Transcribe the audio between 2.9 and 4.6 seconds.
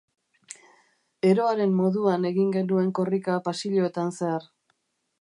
korrika pasilloetan zehar.